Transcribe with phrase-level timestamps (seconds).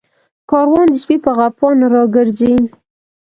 [0.49, 2.53] کاروان د سپي په غپا نه راگرځي